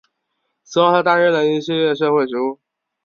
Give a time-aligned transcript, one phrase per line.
[0.63, 2.59] 此后他担任了一系列社会职务。